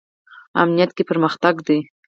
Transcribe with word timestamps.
امنیت 0.61 0.91
کې 0.97 1.03
پرمختګ 1.09 1.55
دی 1.67 1.79